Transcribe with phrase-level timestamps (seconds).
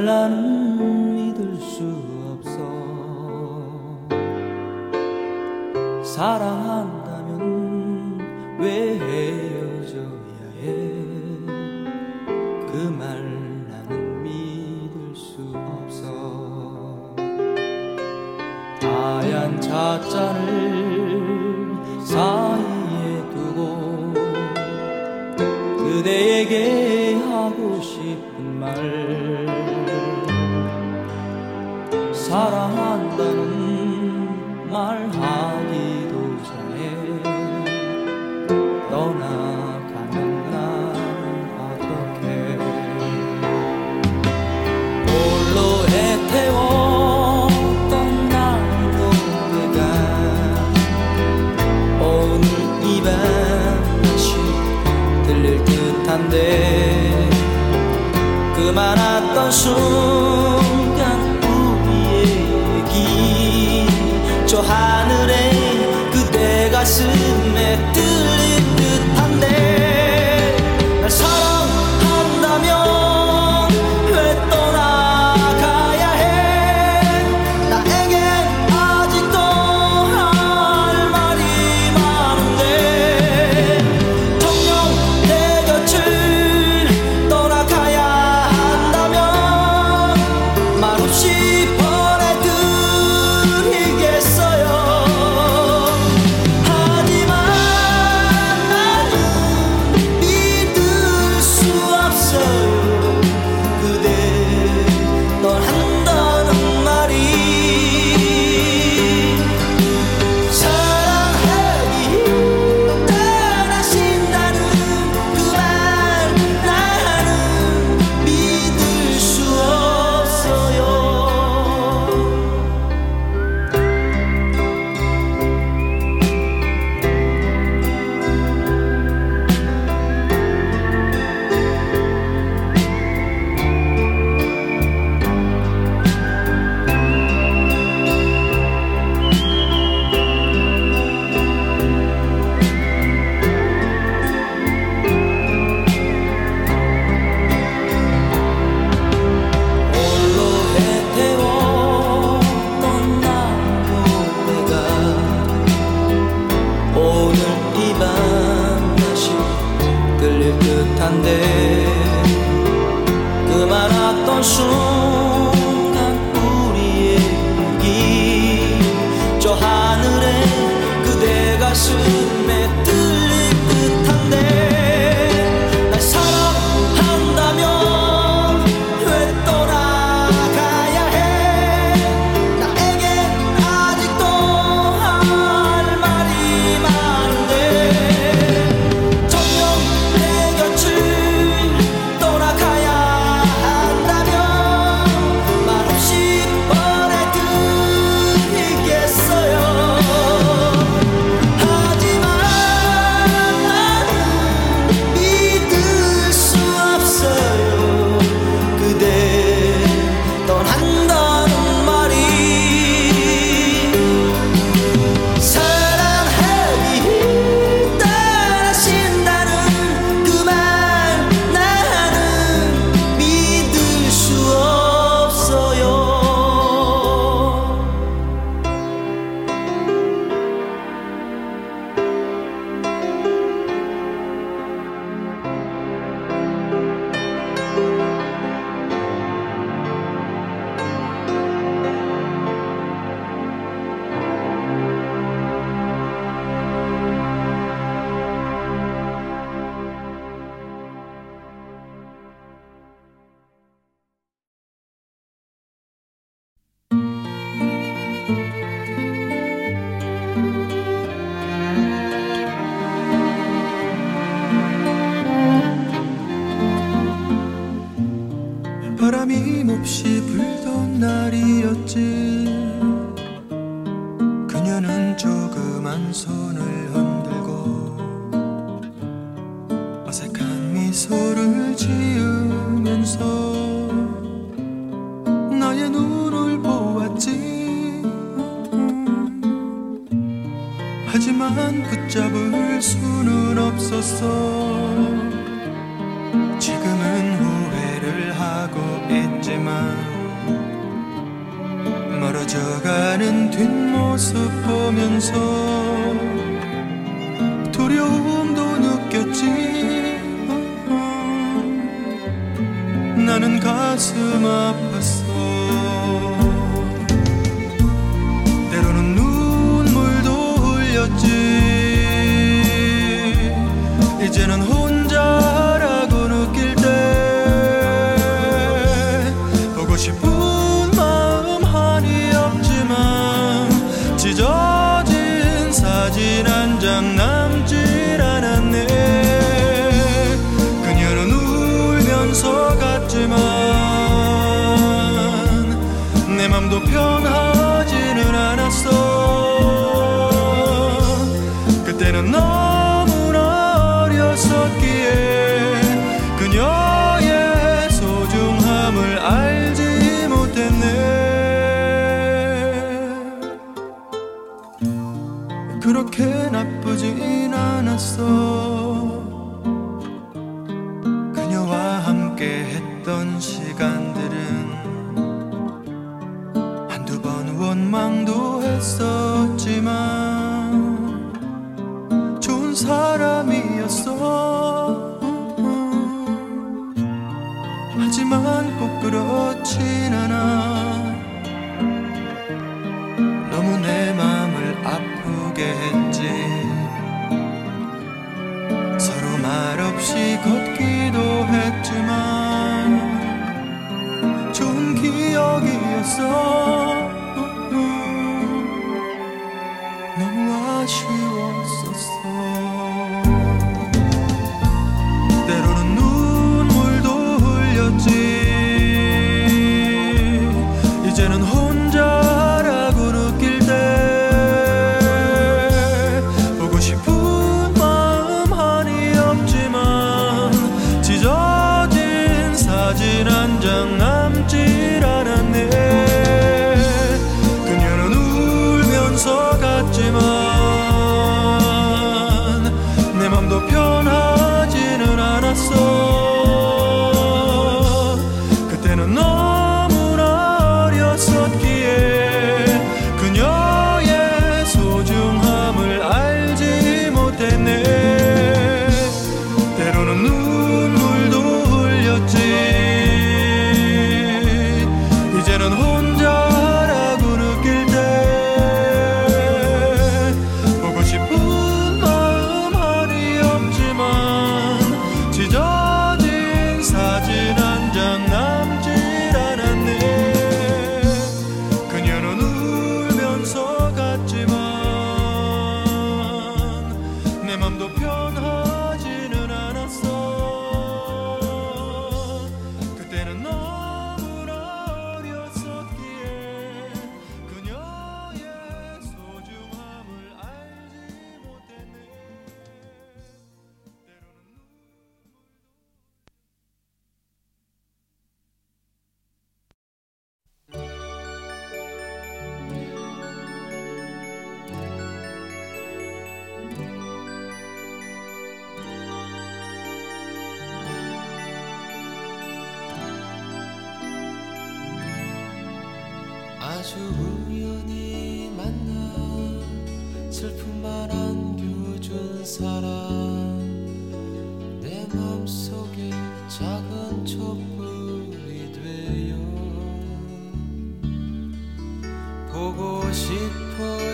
[0.00, 0.49] 그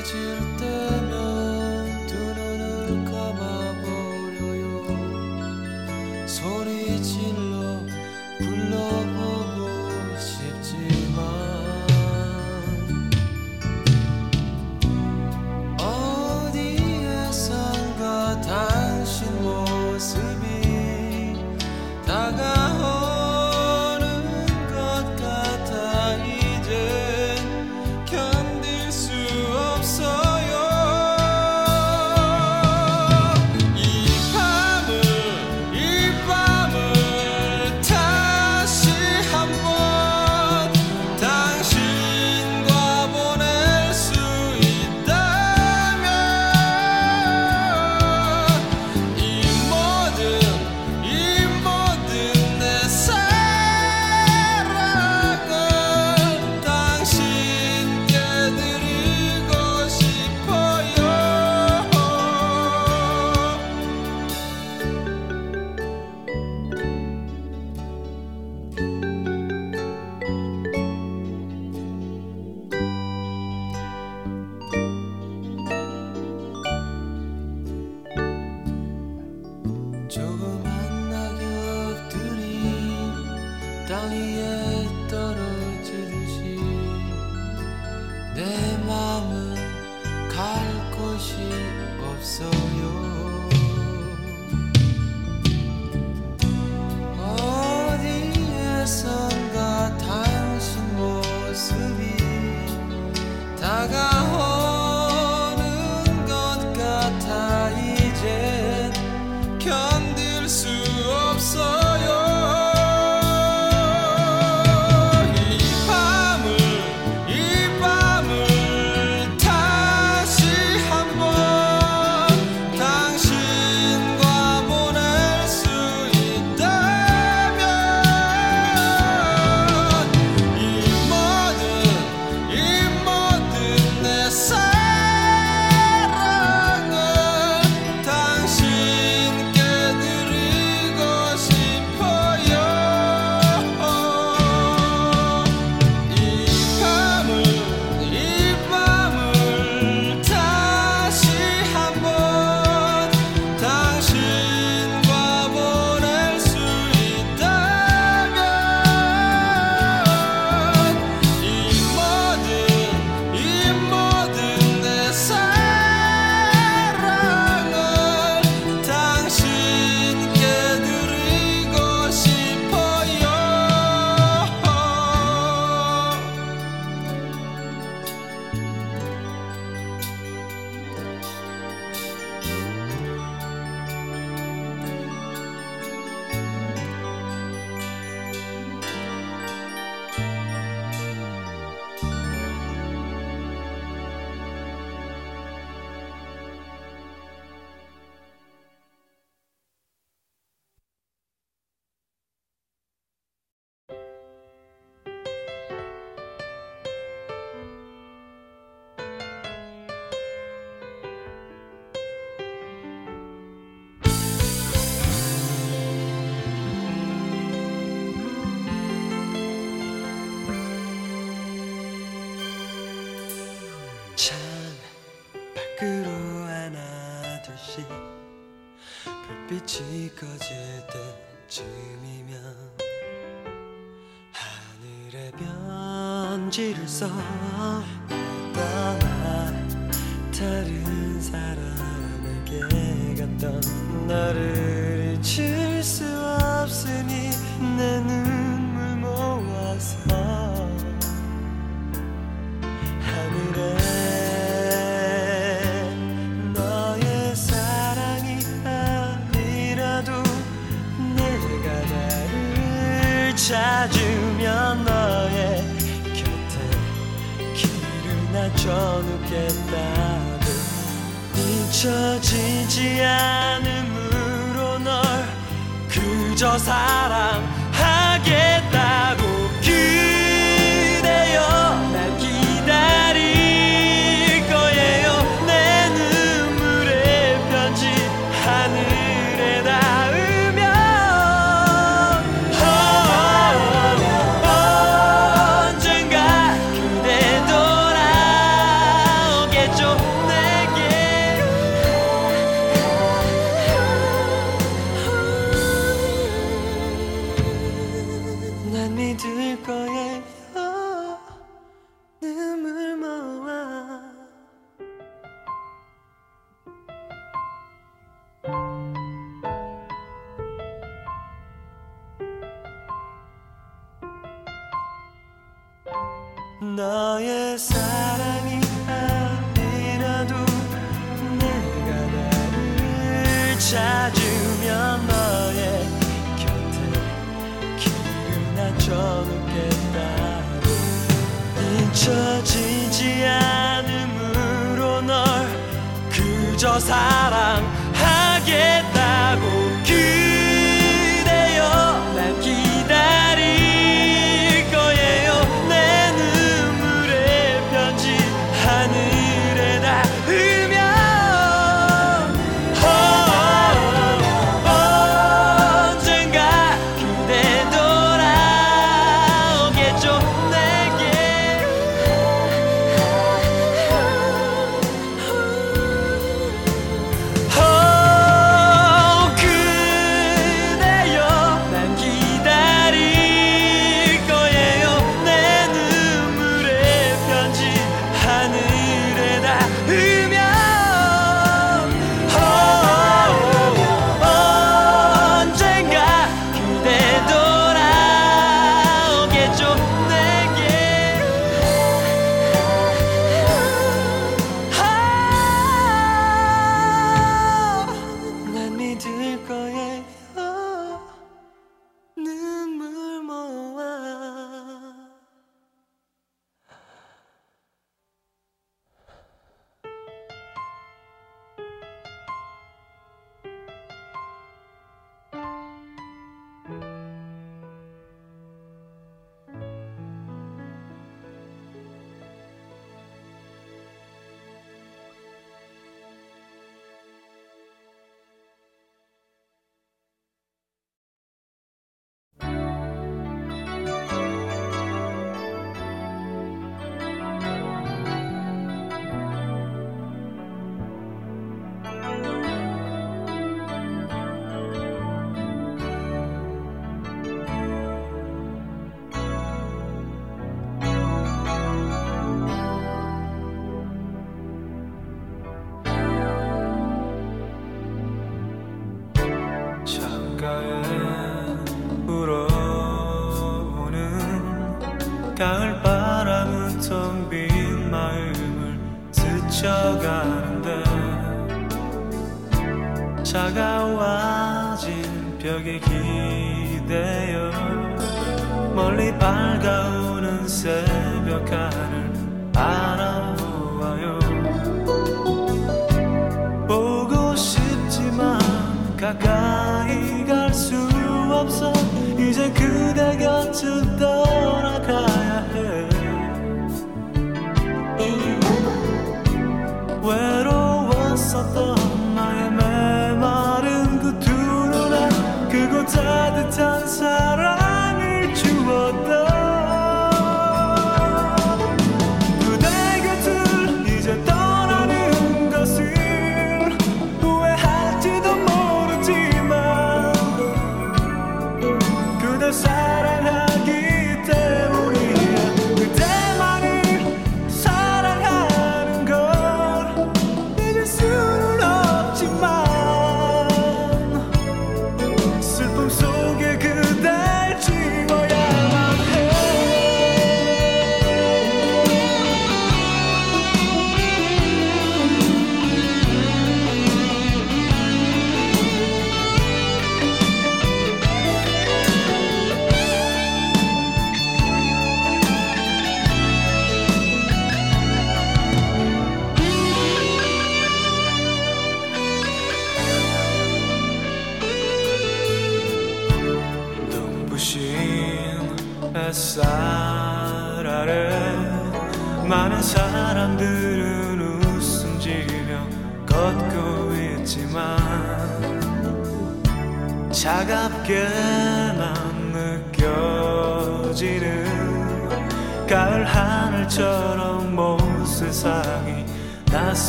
[0.07, 0.36] to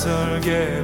[0.07, 0.83] 설게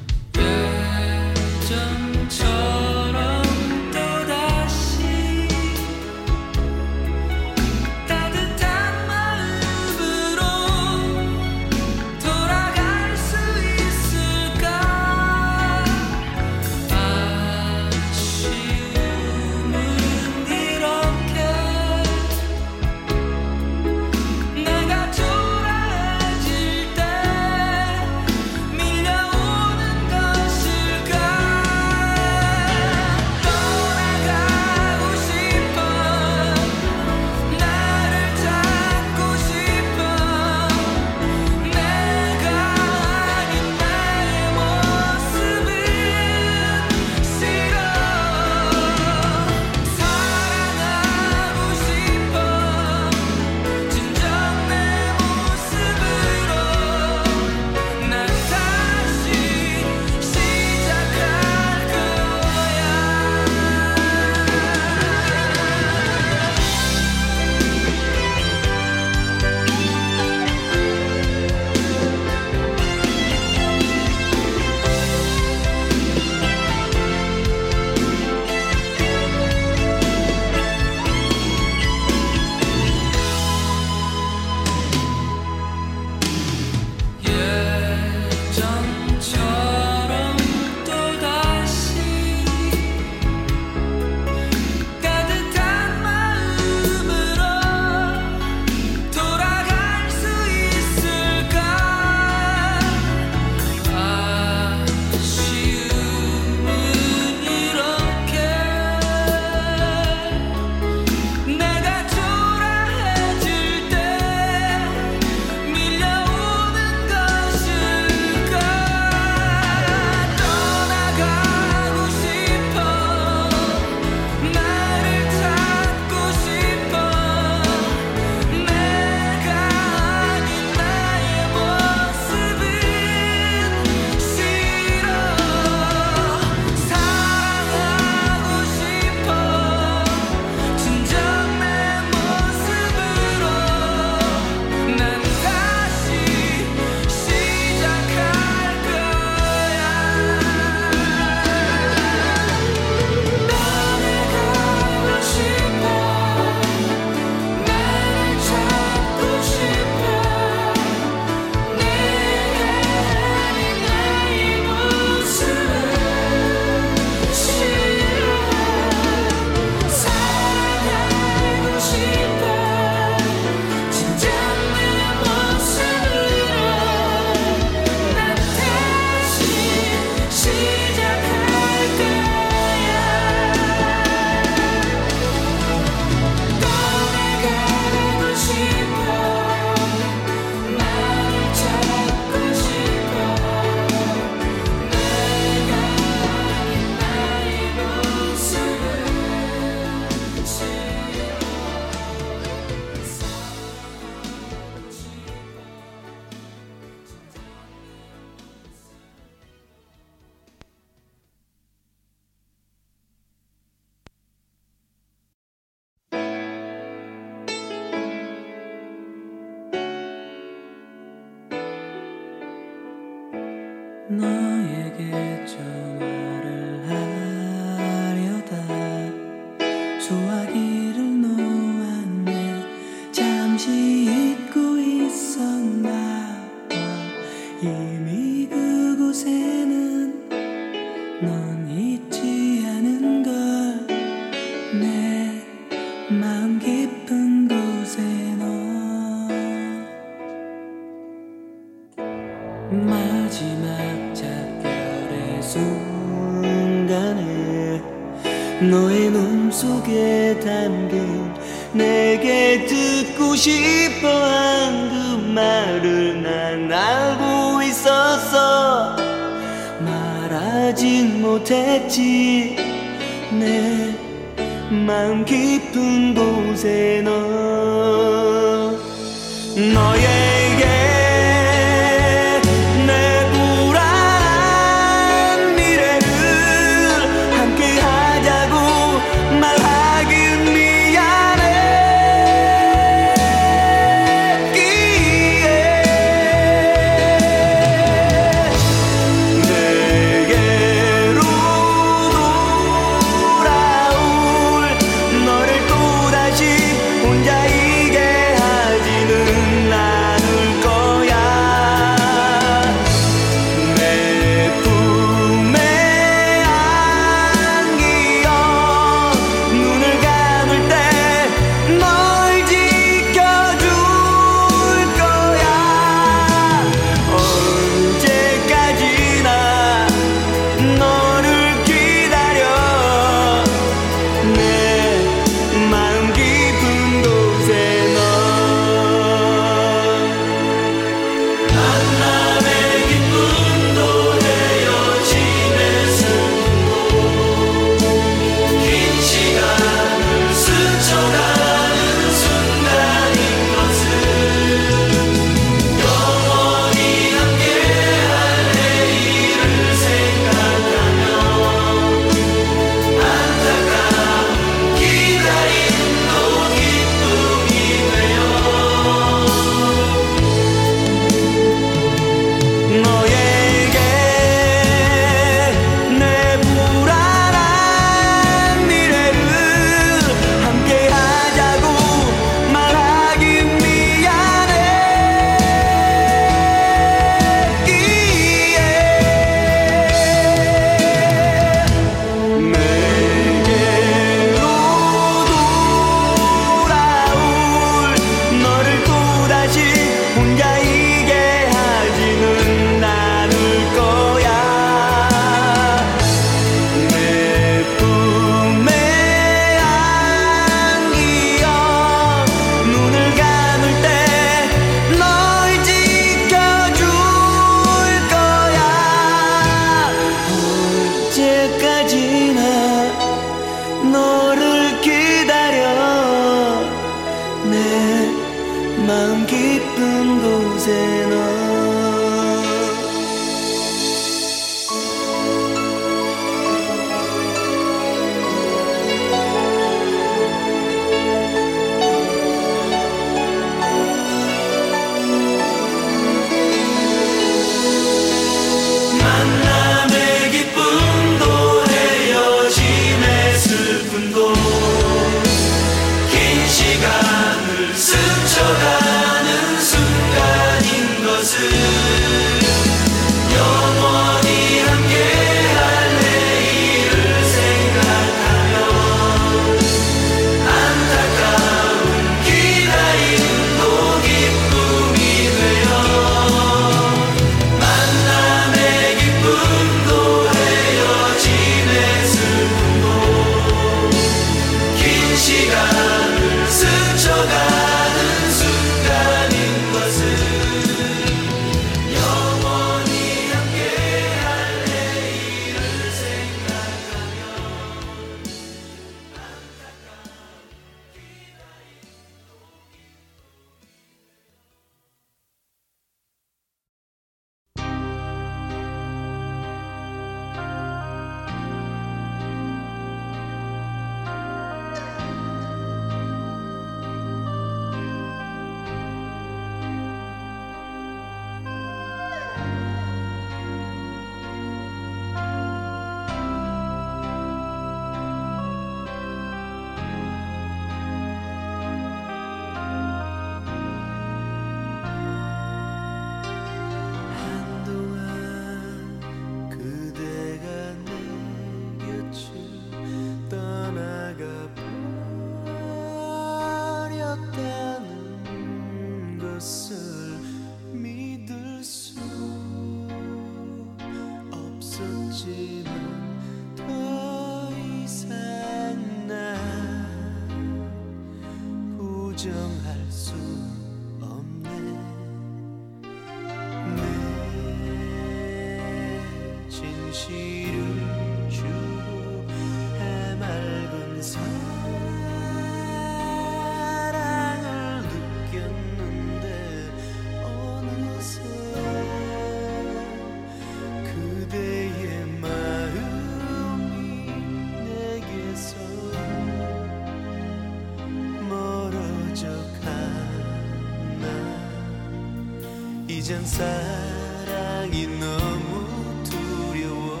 [596.08, 600.00] 이젠 사랑이 너무 두려워.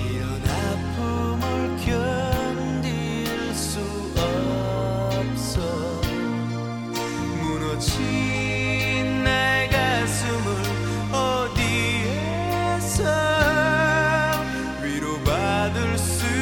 [0.00, 3.78] 이런 아픔을 견딜 수
[4.16, 5.60] 없어.
[7.40, 8.02] 무너진
[9.22, 10.46] 내 가슴을
[11.12, 12.98] 어디에서
[14.82, 16.41] 위로받을 수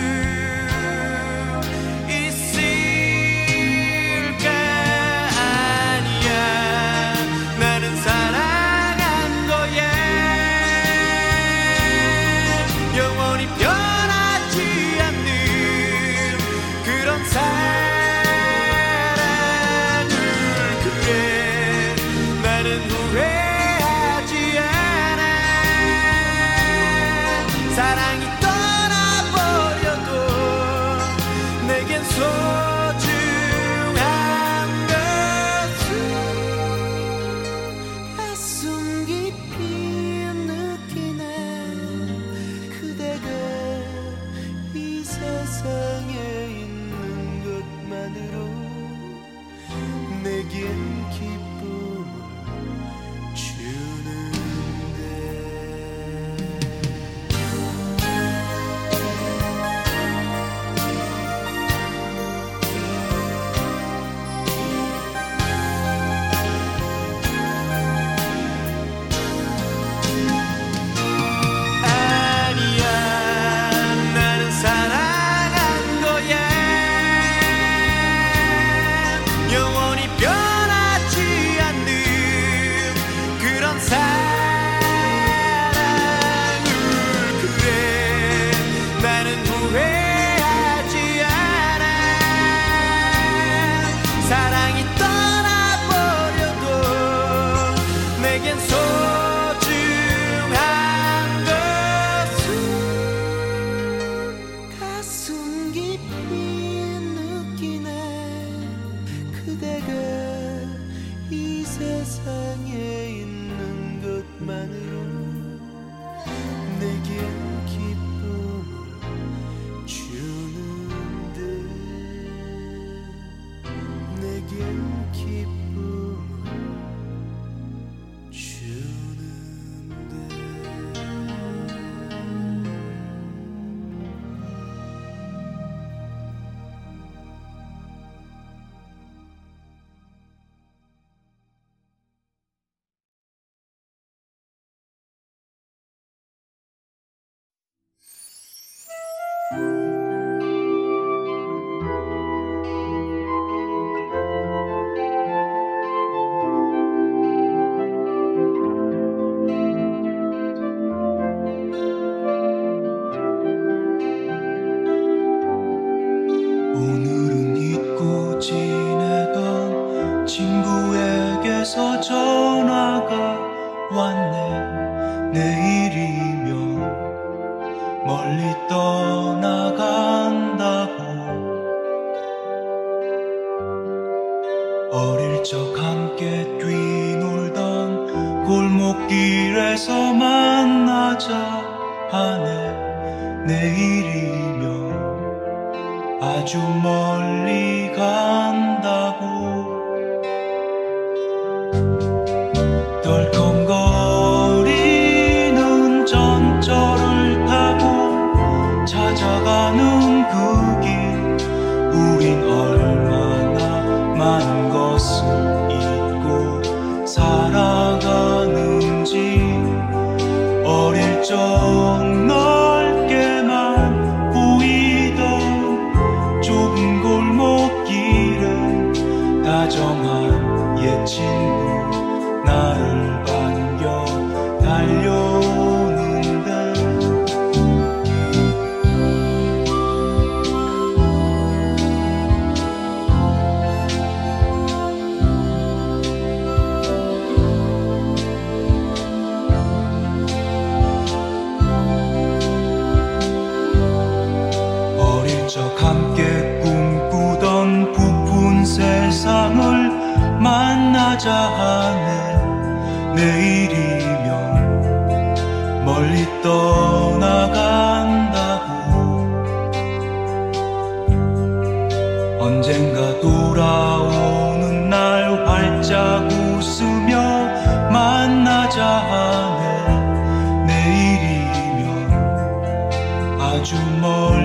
[283.61, 284.40] 아주 멀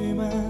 [0.00, 0.47] 你们。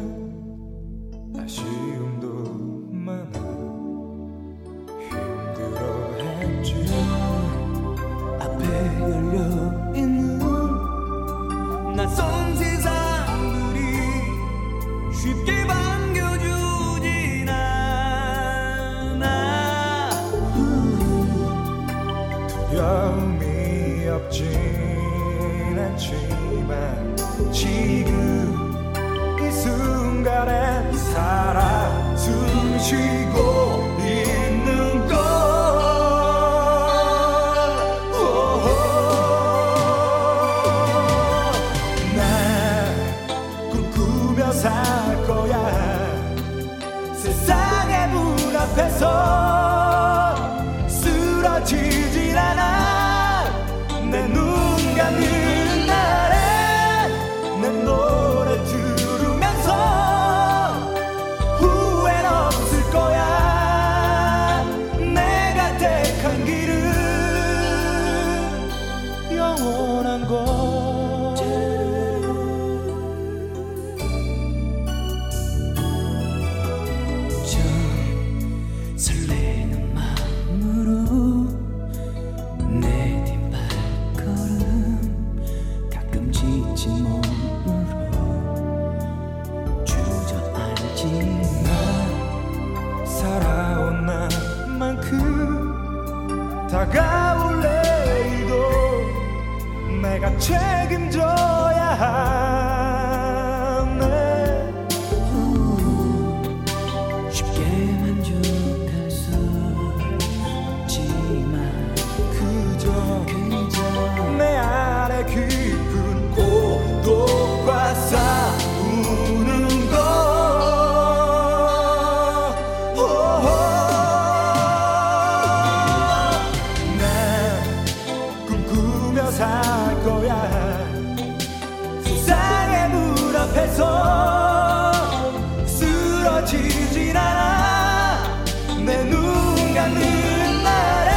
[138.88, 141.12] 내눈 가는 날에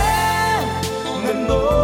[1.23, 1.80] 내몸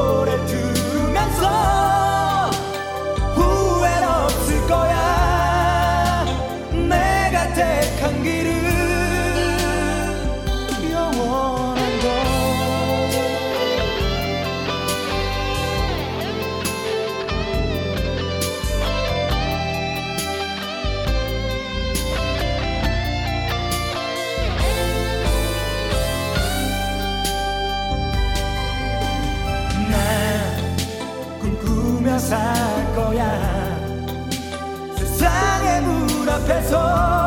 [36.47, 37.26] 앞에서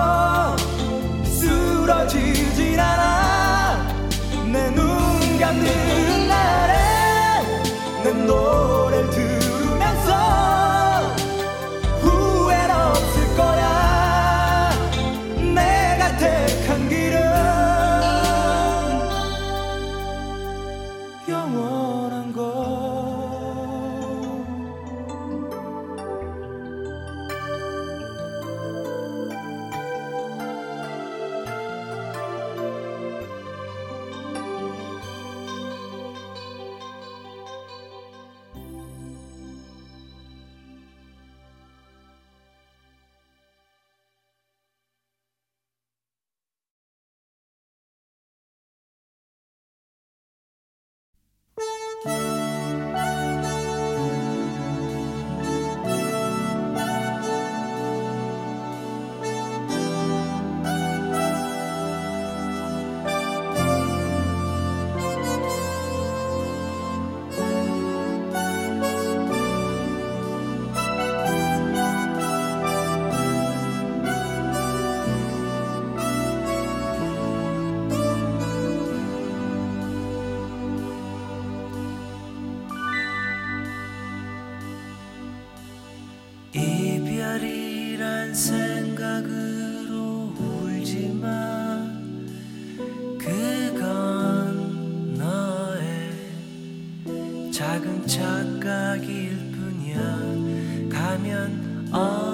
[101.20, 102.29] 가면 어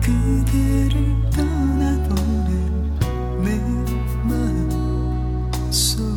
[0.00, 2.98] 그대를 떠나보는
[3.42, 3.58] 내
[4.24, 6.07] 마음 속.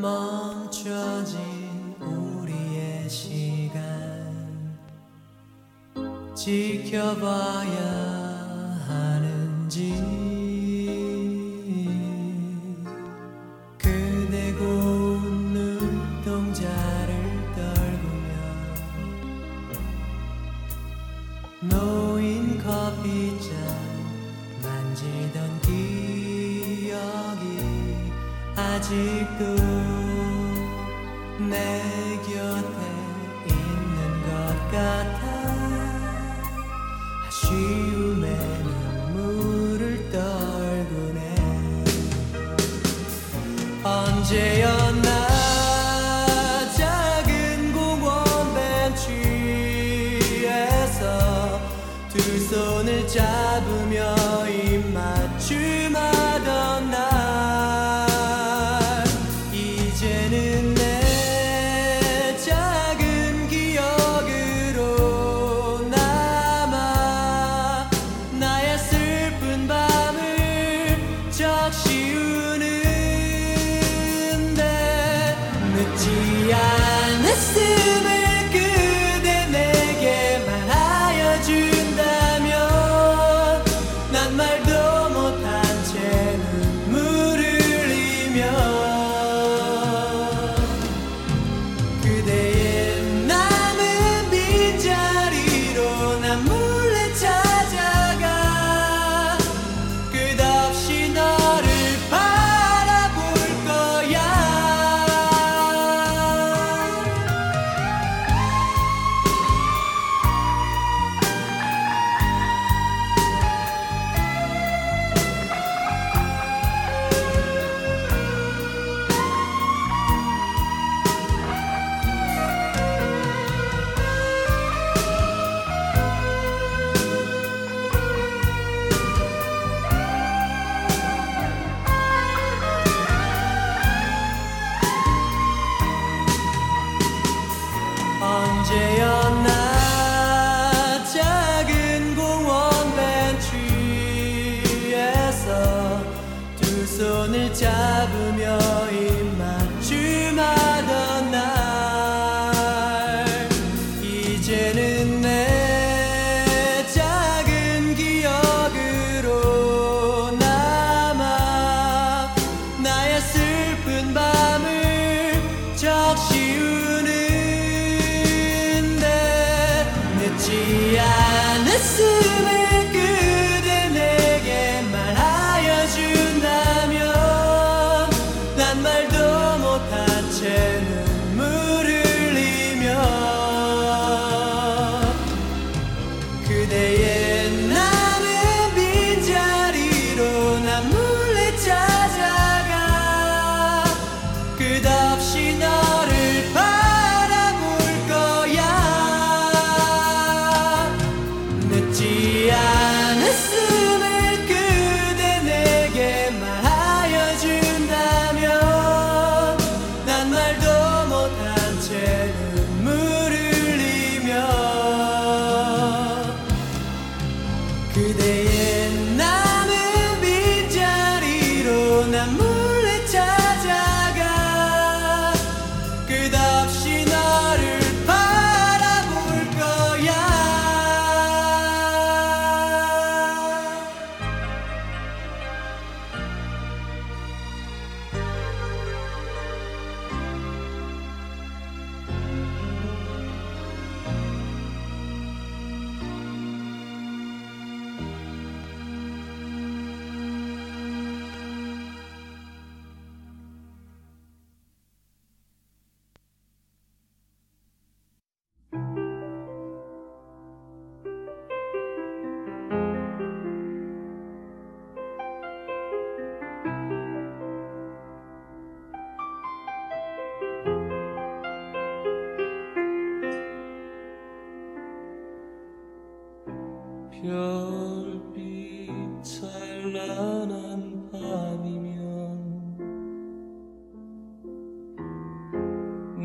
[0.00, 1.36] 끝없이
[2.00, 3.08] 너를
[7.20, 7.62] 바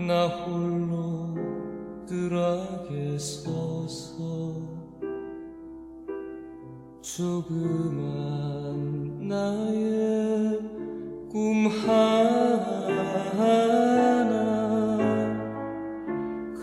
[0.08, 1.36] 나 홀로
[2.08, 4.56] 뜰하게 서서
[7.02, 8.08] 조그만
[9.28, 10.62] 나의
[11.30, 12.88] 꿈 하나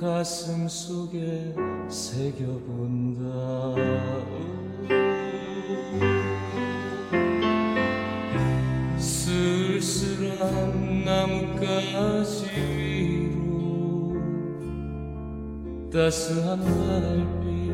[0.00, 1.54] 가슴 속에
[1.90, 3.03] 새겨본
[16.04, 17.72] 따스한 달빛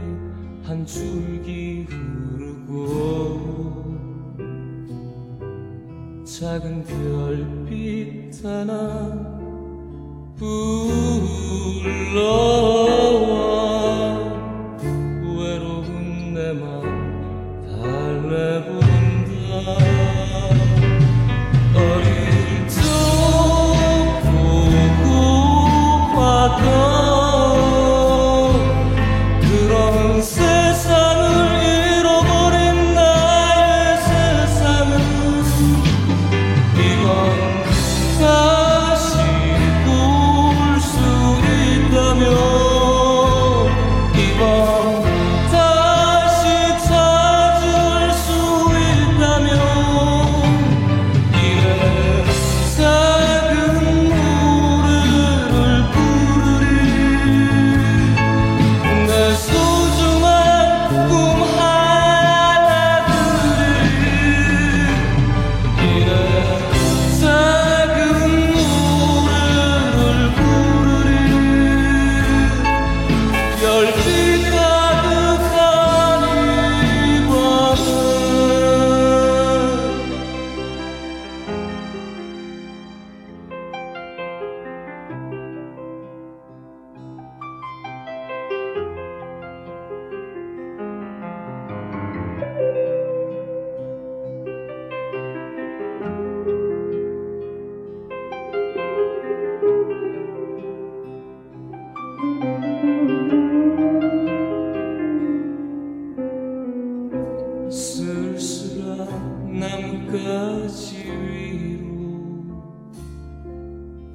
[0.62, 2.76] 한 줄기 흐르고
[6.24, 8.79] 작은 별빛 하나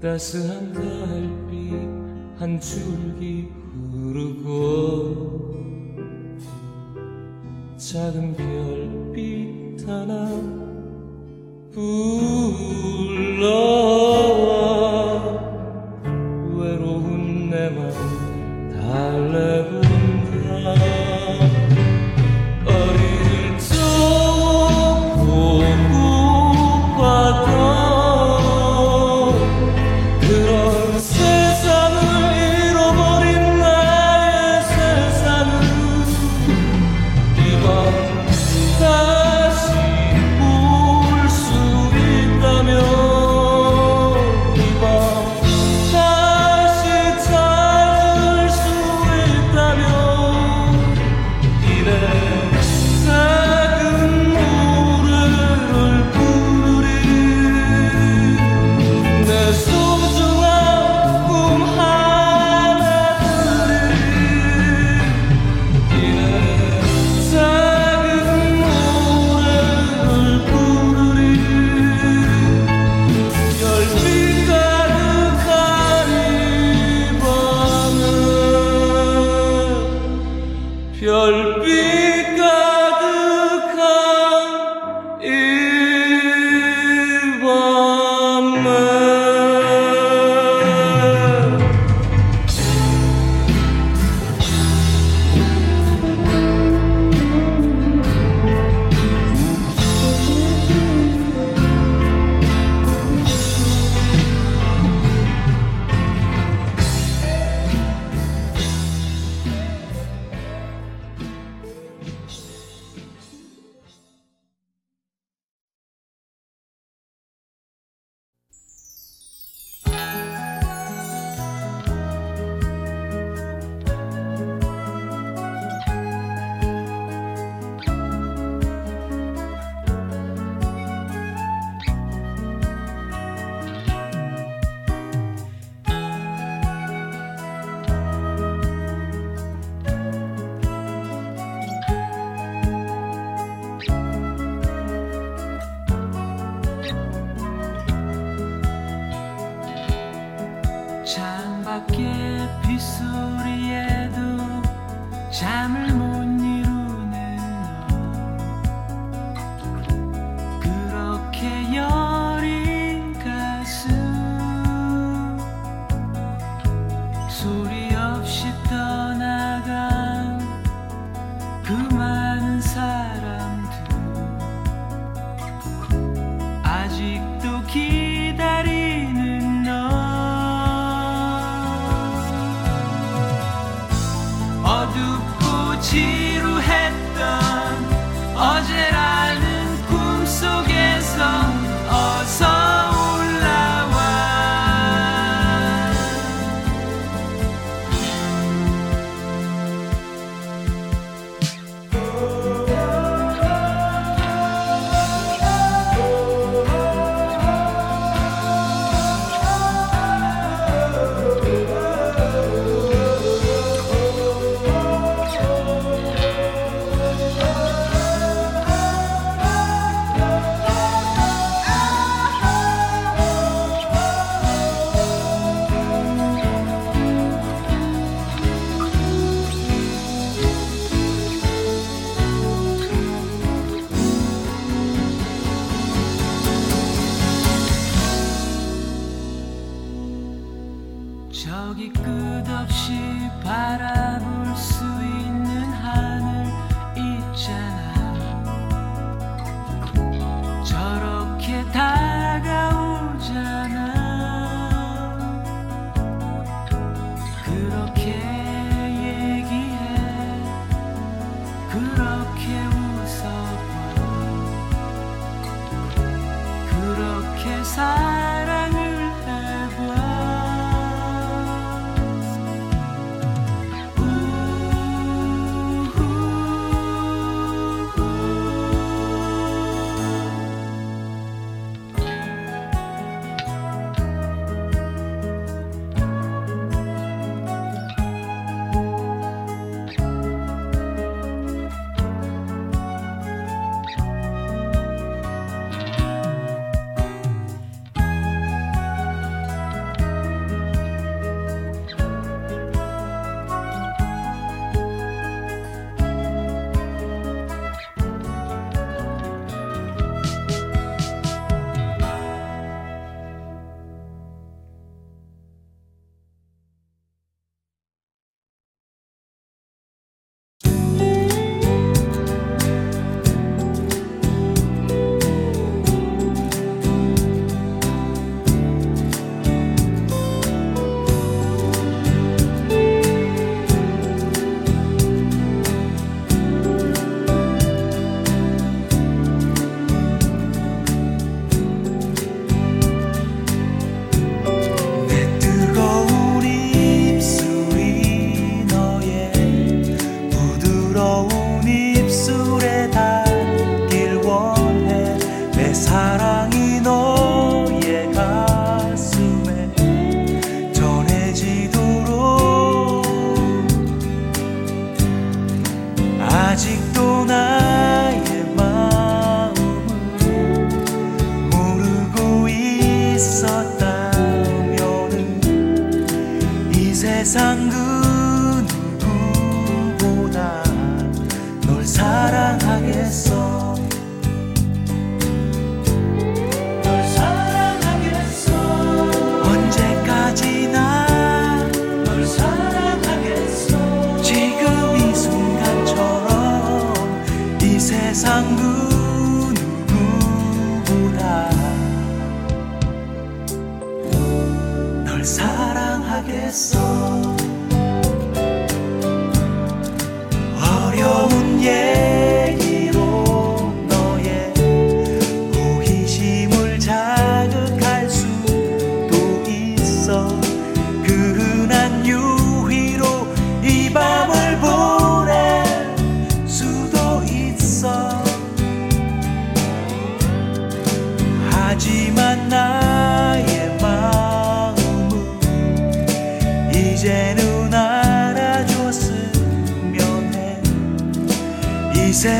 [0.05, 1.73] 따스한 달빛
[2.39, 3.49] 한 줄기
[3.91, 5.55] 흐르고
[7.75, 8.64] 작은 별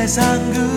[0.06, 0.75] 이세